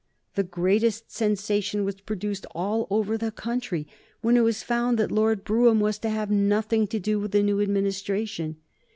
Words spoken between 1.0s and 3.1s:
sensation was produced all